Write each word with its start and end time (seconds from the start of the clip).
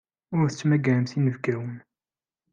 Ur 0.37 0.45
tettmagaremt 0.49 1.15
inebgawen. 1.17 1.77